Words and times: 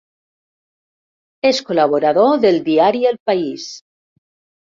És 1.49 1.59
col·laborador 1.67 2.33
del 2.47 2.59
diari 2.71 3.05
El 3.13 3.21
País. 3.33 3.69